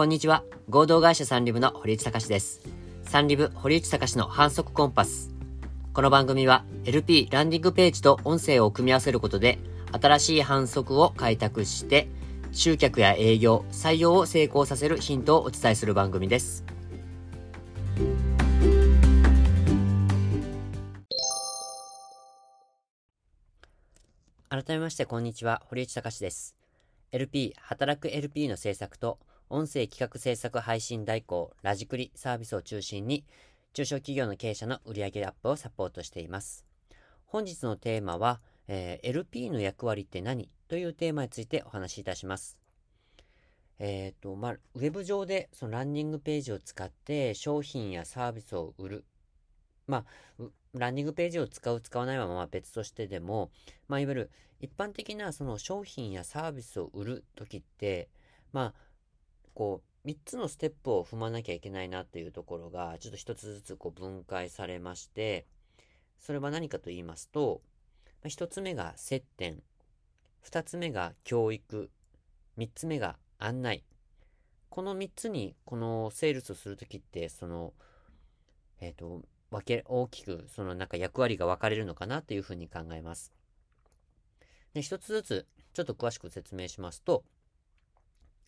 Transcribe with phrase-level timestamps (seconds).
[0.00, 0.44] こんにちは。
[0.70, 2.62] 合同会社サンリブの堀内隆です。
[3.02, 5.28] サンリブ堀内隆の反則コンパス。
[5.92, 9.58] この番組は LP ランディングページと音声を組み合わせることで
[9.92, 12.08] 新しい反則を開拓して
[12.50, 16.64] 集客や営業、採用を成功させるヒントをお伝えする番組です。
[24.48, 26.56] 改めましてこんにちは、堀内隆です。
[27.12, 29.18] LP、働く LP の制作と
[29.52, 33.24] 音声企画制作配信代行、ラジクリサービスを中心に、
[33.72, 36.64] 中小企業の経営者の売上アップをサポートしています。
[37.26, 42.60] 本日のテーマは、えー、LP の役割って何というテーマについてお話しいたします。
[43.80, 49.04] えっ、ー、と、まあ、ウェブ上でそのランニングページを使って商品やサービスを売る。
[49.88, 50.04] ま
[50.38, 50.44] あ、
[50.74, 53.50] ランニングページを使う、使わないはまあ別としてでも、
[53.88, 54.30] まあ、いわゆる
[54.60, 58.08] 一般的なその商品やサービスを売るときって、
[58.52, 58.89] まあ、
[59.54, 65.46] こう、3つのステップを踏まなきゃいけないなっていうところが、ちょっと1つずつこう分解されまして、
[66.18, 67.62] それは何かと言いますと、
[68.24, 69.62] 1つ目が接点、
[70.44, 71.90] 2つ目が教育、
[72.58, 73.84] 3つ目が案内。
[74.68, 77.72] この3つに、このセールスをするときって、その、
[78.80, 83.32] えっ、ー、と、分け、大きく、そのなんか役割が分かれるのかなというふうに考えます。
[84.74, 87.24] で、一つずつ、ちょっと詳しく説明しますと、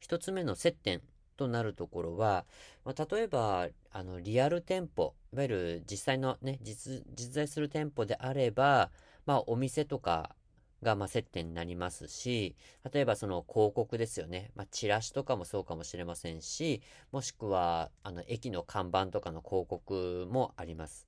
[0.00, 1.02] 一つ目の接点
[1.36, 2.44] となるところは、
[2.84, 8.90] まあ、例えば、あの、リアル店舗、いわゆる実際のね、実、実在する店舗であれば、
[9.24, 10.34] まあ、お店とか
[10.82, 12.56] が、まあ、接点になりますし、
[12.92, 14.50] 例えばその広告ですよね。
[14.54, 16.82] まあ、チラシとかもそうかもしれませんし、
[17.12, 21.06] もしくは、あの、駅の看板とかの広告もあります。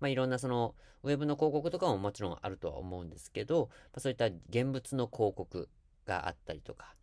[0.00, 5.68] まあ、いろんなその、ウェブの広告とかももちろんあるとは思うんですけど、まあ、そういった現物の広告
[6.06, 6.94] があったりとか、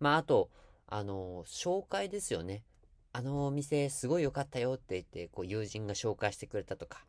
[0.00, 0.50] まあ、あと、
[0.90, 2.64] あの、紹介ですよね。
[3.12, 7.04] あのお店すごい良かったよって言って、こう友人が紹介してくれたとか、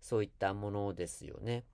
[0.00, 1.64] そういったものですよね。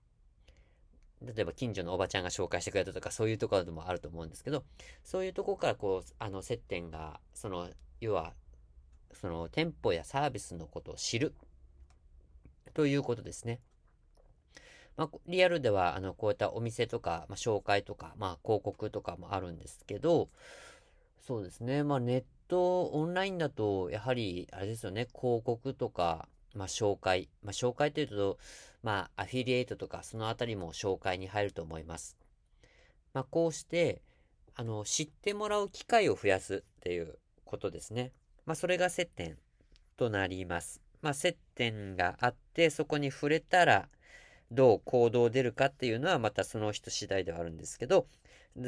[1.23, 4.63] 例えば近所のおばちゃんが紹介してくれたとか、そういうところでもあると思うんですけど、
[5.03, 8.33] そういうとこからこう、あの接点が、その、要は、
[9.13, 11.33] その店舗やサービスのことを知る
[12.73, 13.59] ということですね。
[14.97, 20.29] まあ、リアルでは、あの、こういったお店とか、まあ、紹介とか、まあ、広告とかもあるんですけど、
[21.21, 21.83] そうですね。
[21.83, 27.29] まあ、ネット、オンラインだと、やはり、あれですよね、広告とか、まあ、紹介。
[27.43, 28.39] まあ、紹介というと、
[28.81, 32.17] まあ、アフィリエイトとか、そのあたりも紹介に入ると思います。
[33.13, 34.01] まあ、こうして、
[34.55, 38.13] あの、知ってもらう機会を増やすっていうことですね。
[38.47, 39.37] まあ、それが接点
[39.97, 40.81] となります。
[41.03, 43.89] まあ、接点があって、そこに触れたら、
[44.49, 48.07] どう行動出るかっていうのはまたその人次第ではあるんですけど、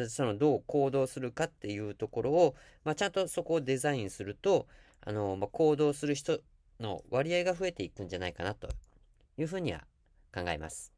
[0.07, 4.67] そのどう行動するかっていうところを、まあ、ちゃんとそこをデザインすると、
[5.01, 6.39] あの、まあ、行動する人
[6.79, 8.69] の割合が増えていくんじゃないかなと
[9.37, 9.85] いうふうには
[10.33, 10.93] 考えます。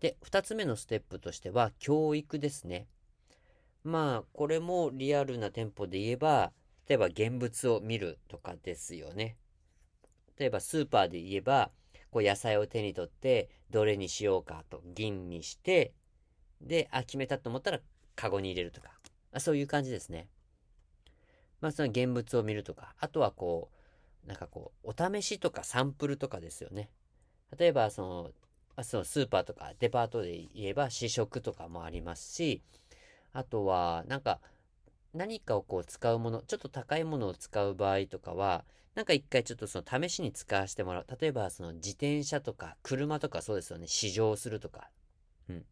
[0.00, 2.88] で、二つ目のステップとしては、教育ですね。
[3.84, 6.52] まあ、これもリアルな店舗で言えば、
[6.88, 9.36] 例えば現物を見るとかですよね。
[10.36, 11.70] 例えばスーパーで言えば、
[12.10, 15.92] こう野菜を手に取って、どれにしようかと吟味して、
[16.62, 17.80] で、あ、決めたと思ったら、
[18.14, 18.90] カゴに入れるとか。
[19.32, 20.28] あそういう感じですね。
[21.60, 22.94] まあ、その現物を見るとか。
[22.98, 23.70] あとはこ
[24.24, 26.90] う、なんかこう、お試しとかサンプルとかですよね。
[27.58, 28.30] 例えば、その、
[28.74, 32.62] あそのスーパーとかデパートで言えば試食とかもありますし、
[33.32, 34.40] あとは、なんか、
[35.14, 38.64] 何かをこう使うもの、ちょっと高いものを使う場合とかは、
[38.94, 41.06] なんか一回ちょっとその試しに使わせてもらう。
[41.20, 43.86] 例えばその自転車とか車とかそうですよね。
[43.86, 44.90] 試乗するとか。
[45.48, 45.64] うん。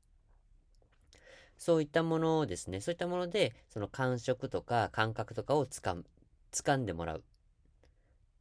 [1.61, 6.07] そういったものをですね、そういったもので、その感触とか感覚とかをつかむ、
[6.53, 7.23] 掴んでもらう。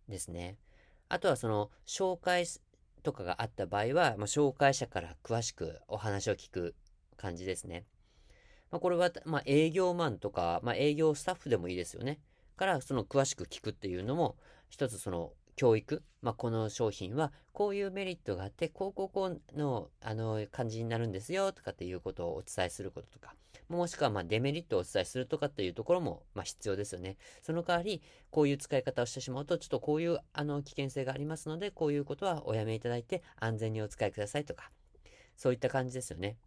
[0.07, 0.55] ですね。
[1.09, 2.45] あとはその、紹介
[3.03, 6.75] とかがあった場合は、まあ、紹介者から詳しくお話を聞く
[7.17, 7.83] 感じですね。
[8.71, 12.21] まあ、これは、まあ、営業マンとか、まあ、営業スタッフでもいいですよね。
[12.55, 14.37] から、その詳しく聞くっていうのも、
[14.69, 23.35] 一つその教育、まあ、この商品はこういうメリットがあって、こうこうこうの、あの、感じになるんですよ、とかっていうことをお伝えすることとか、
[23.67, 27.17] もしくはまデメリットをお伝えするとかっていうところも、ま必要ですよね。
[27.41, 28.01] その代わり、
[28.31, 34.71] こういう使い方をしてしまうと、ちょっとこういうあの危険性がありますので、こういうことはおやめいただいて安全にお使いくださいとか、
[35.35, 36.37] そういった感じですよね。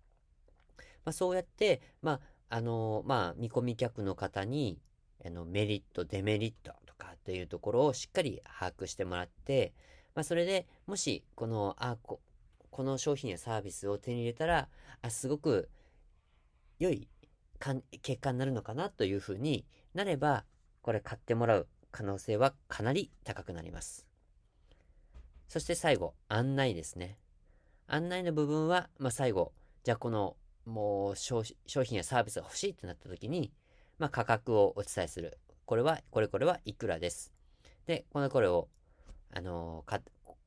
[1.05, 4.81] まあ、そうやって、まあ、あの、まあ、見込み客の方に、
[5.23, 6.73] あの、メリット、デメリット
[7.03, 9.73] かっていうところをしっかり把握してもらって、
[10.15, 12.21] まあ、それでもし、この、あ、こ、
[12.71, 14.69] この商品やサービスを手に入れたら、
[15.03, 15.69] あ、すごく
[16.79, 17.09] 良い
[18.03, 20.45] 結果になるのかなというふうになれば、
[20.83, 24.07] これ買ってもらう可能性はかなり高くなります。
[25.49, 27.19] そして最後、案内ですね。
[27.87, 29.53] 案内の部分は、まあ、最後、
[29.85, 33.53] じゃあこのもう商品やサービスが欲しいってなった時に、
[33.99, 35.39] まあ、価格をお伝えする。
[35.65, 37.33] これは、これこれはいくらです。
[37.87, 38.69] で、このこれを、
[39.33, 40.01] あのー、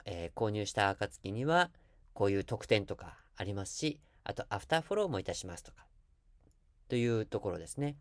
[0.05, 1.71] えー、購入した暁には、
[2.13, 5.85] こういう特典とかありますし、あと、アフターフォローもいたしますとか、
[6.87, 7.95] というところですね。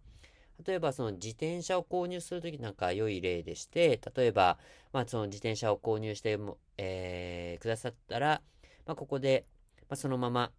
[0.64, 4.58] 例えば、その自転車を購入するときなんか良い例でして、例えば、
[4.92, 8.42] まあ、その自転車を購入しても、えー、くださったら、
[8.86, 9.46] まあ、ここで、
[9.88, 10.52] まあ、そのまま、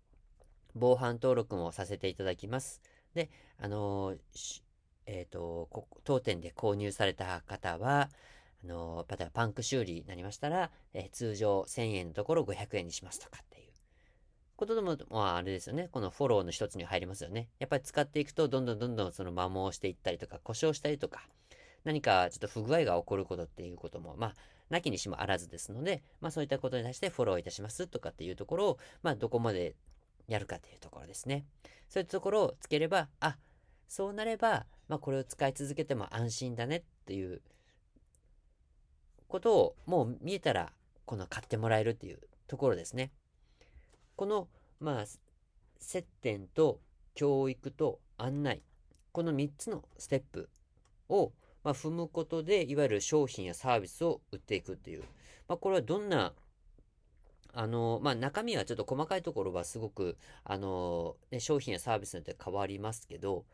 [0.75, 2.81] 防犯登録もさせていただきます。
[3.13, 4.62] で、あのー、
[5.06, 8.10] えっ、ー、と、当店で購入された方は、
[8.63, 13.72] あの、例えばパンク修理になりましたら、え通常1000円のところ500円にしますとかっていう
[14.56, 15.90] ことでも、まああれですよね。
[15.92, 17.50] このフォローの一つに入りますよね。
[17.60, 21.28] やっぱり使っていくと、どんどんどんどんその摩耗していったりとか、故障したりとか、
[21.84, 24.36] 何かちょっと不具合が起こることっていうことも、まあ、
[24.69, 29.75] なきにしもあらずですので、まあそういったことに対してフォローいたしますとかっていうところを、まあどこまで
[30.28, 31.46] やるかというところですね。
[31.90, 33.38] そういったところをつければ、あ、
[33.88, 37.42] そうなれば、まあこれを使い続けても安心だねっていう
[39.28, 40.72] ことをもう見えたら、
[41.06, 43.12] この買ってもらえるっていうところですね。
[44.16, 44.48] この、
[44.80, 45.06] まあ、
[45.78, 46.80] 接点と
[47.14, 48.62] 教育と案内、
[49.12, 50.50] この3つのステップ
[51.10, 51.32] を、
[51.64, 55.04] まあ、踏むことで、いわゆる商品やサービスを売っていくっていう、
[55.48, 56.34] まあ、これはどんな
[57.58, 63.46] あの、まあ、中身はちょっと細かいところはすごく、あの、ね、商品やサービスによって変わりますけど、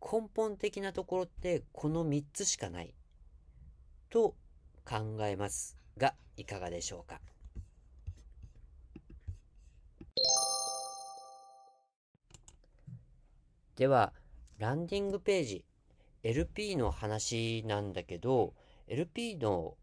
[0.00, 2.94] 根本的なところってこの3つしかない。
[4.10, 4.34] と
[4.84, 5.76] 考えます。
[5.98, 7.20] が、いかがでしょうか？
[13.76, 14.12] では、
[14.58, 15.64] ランディングページ、
[16.22, 18.54] LP の話なんだけど、
[18.88, 19.76] LP の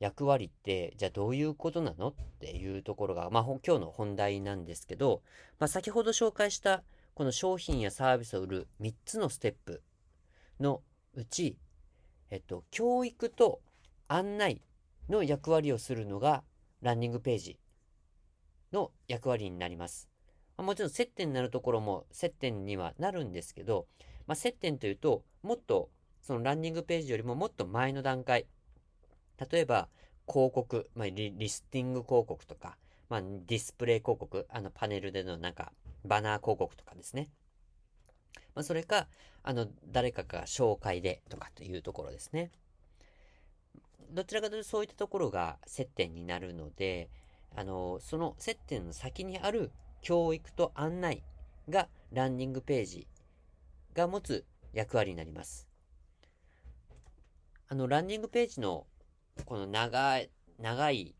[0.00, 2.08] 役割って、じゃあどういうことなの？
[2.08, 5.22] っていうところが、まあ、今日の本題なんですけど、
[5.60, 6.82] まあ、先ほど紹介した
[7.14, 9.82] この商品やサービスを売る3つのステップ
[10.60, 10.82] の
[11.14, 11.58] うち、
[12.30, 13.60] えっと、教育と
[14.08, 14.62] 案内
[15.08, 16.42] の役割をするのが
[16.80, 17.58] ランニングページ
[18.72, 20.08] の役割になります。
[20.56, 23.86] もちろん接点になるところも接点にはなるんですけど、
[24.26, 25.90] まあ、接点というと、もっと
[26.22, 28.46] そのランニングページよりももっと前の段階、
[29.50, 29.88] 例えば、
[30.28, 32.78] 広告、まあリ、リスティング広告とか、
[33.08, 35.72] まあ、ディスプレイ広告、あの、パネルでのなんか、
[36.04, 37.28] バナー広告とかですね。
[38.54, 39.08] まあ、それか、
[39.42, 42.50] あの、誰かが紹介でとかというところですね。
[44.10, 47.08] どちらかというとそういったところが接点になるので、
[47.54, 49.72] あの、その接点の先にある
[50.02, 51.22] 教育と案内
[51.68, 53.06] がランニングページ
[53.94, 55.68] が持つ役割になります。
[57.68, 58.86] あの、ランニングページの
[59.46, 61.14] この長い、長い、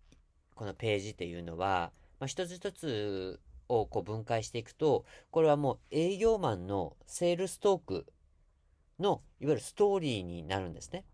[0.55, 3.41] このページっていうのは、まあ、一つ一つ
[3.81, 8.07] をこう分解していくと、これはもう営業マンのセールストーク
[8.99, 11.05] の、いわゆるストーリーになるんですね。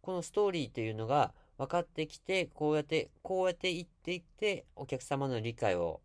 [0.00, 6.00] このストーリーというのが分かってきて、こうやって、こうやって言っていって、お客様の理解を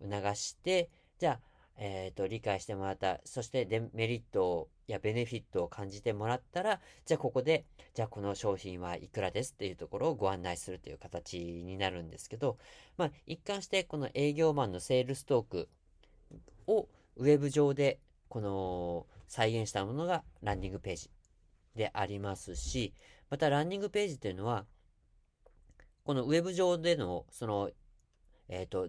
[0.00, 1.40] 促して、じゃあ、
[1.76, 7.64] えっ、ー、と、理解してもらった、そしてデメリットやベネフィットを感じてもらったら、じゃあここで、
[7.94, 12.58] じゃあこの商品はいくらですっていうところをご案内するという形になるんですけど、
[12.96, 15.68] まあ、一貫してこの営業マンのセールストーク
[16.66, 17.98] をウェブ上で、
[18.28, 21.10] この再現したものがランディングページ
[21.74, 22.94] でありますし、
[23.30, 24.66] またランディングページというのは、
[26.04, 27.70] このウェブ上での、その、
[28.48, 28.88] えっ、ー、と、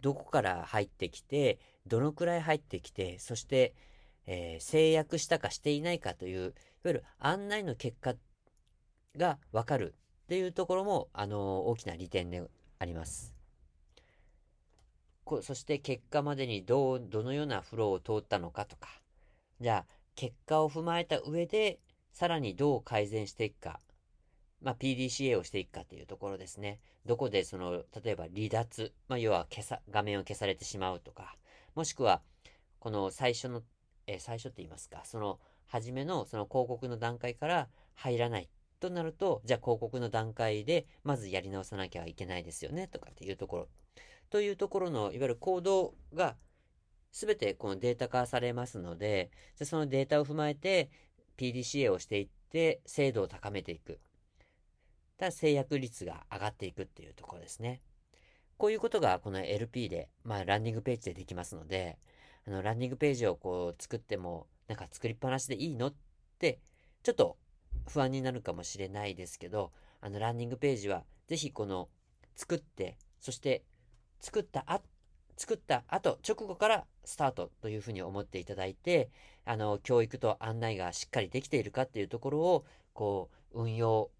[0.00, 3.74] どこから入ってきて、どのくらい入ってきて、そして、
[4.26, 6.52] えー、制約したかしていないかという、いわ
[6.84, 8.14] ゆる案内の結果
[9.16, 9.94] がわかる
[10.24, 12.42] っていうところも、あの大きな利点で
[12.78, 13.34] あります。
[15.24, 18.88] こそして結果までにどう、どのようなフローを通ったのかとか、
[19.60, 21.78] じゃあ、結果を踏まえた上で、
[22.12, 23.80] さらにどう改善していくか、
[24.60, 26.80] まあ、PDCA をしていくかというところですね。
[27.06, 31.36] どこでその、例えば離脱、まあ、要は消さ、画面を消されてしまうとか、
[31.74, 32.22] もしくは、
[32.78, 33.62] この最初の、
[34.06, 38.48] え、最初って言いますか、その、初めのその広告の段階から入らない
[38.80, 43.68] となると、じゃあ広告の段階でまずやり直さなきゃいけないですよね、とかっていうところ。
[44.30, 46.36] というところの、いわゆる行動が
[47.12, 50.90] 全てこのデータ化されますので、じゃそのデータを踏まえて
[51.36, 54.00] PDCA をしていって精度を高めていく。
[55.18, 57.80] ただ制約率が上がっていくっていうところですね。
[58.56, 61.98] こういうことがこの LP で、まあランディングページでできますので、
[62.46, 65.94] あのランディングページをこう作ってもなんか作りっぱなしでいいのっ
[66.38, 66.60] て、
[67.02, 67.36] ちょっと
[67.88, 71.88] 不安になるかもしれないですけど、あの、ランニングページは、ぜひこの、
[72.36, 73.64] 作って、そして、
[74.20, 74.80] 作ったあ、
[75.36, 79.10] 作った後、直後からスタートというふうに思っていただいて、
[79.44, 84.10] あの、教育と案内がしっかりできているかっていうところを、こう、運用、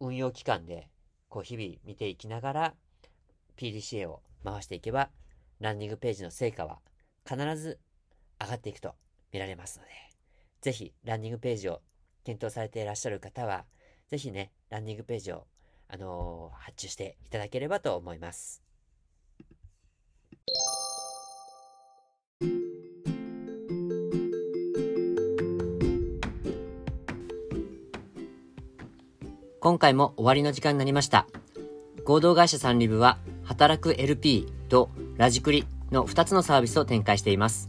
[0.00, 0.88] 運用期間で、
[1.28, 2.74] こう、日々見ていきながら、
[3.56, 5.10] PDCA を回していけば、
[5.60, 6.78] ランディングページの成果は
[7.26, 7.78] 必ず
[8.40, 8.94] 上がっていくと
[9.32, 9.90] 見られますので、
[10.60, 11.80] ぜひランディングページを
[12.24, 13.64] 検討されていらっしゃる方は、
[14.08, 15.46] ぜひね、ランディングページを、
[15.88, 18.65] あのー、発注していただければと思います。
[29.66, 31.26] 今回も終わりの時間になりました。
[32.04, 37.68] 合同会社サンリブは、働く LP とラジクリの2つのサービスを展開しています。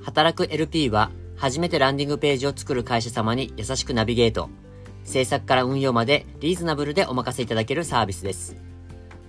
[0.00, 4.50] 働く LP は、初めてランディングページを作る会社様に優しくナビゲート。
[5.02, 8.54] 制作から運用までリーズナブルでお任せいただけるサービスです。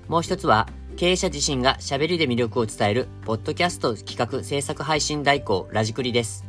[0.08, 6.46] もう一つは、経営者自身が喋りで魅力を伝える、ポッドキャスト企画制作配信代行ラジクリです。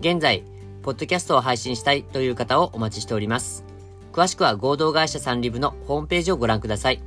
[0.00, 0.44] 現在、
[0.80, 3.67] ポッドキャストを配信したいという方をお待ちしております。
[4.18, 7.00] 詳しくは合同会社サンリブのホームページをご覧ください。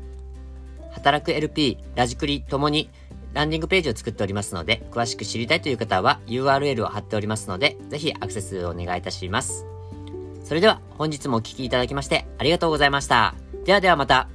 [0.92, 2.90] 働く LP、ラジクリともに
[3.34, 9.66] ランディングページを作っておりますので、詳しく知りたいという方は URL を貼っておりますので、ぜひアクセスをお願いいたします。
[10.46, 13.36] それでは本日もお聴きいただきましてありがとうございました。
[13.66, 14.30] ではではまた。